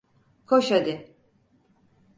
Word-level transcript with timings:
Koş 0.45 0.71
hadi! 0.71 1.15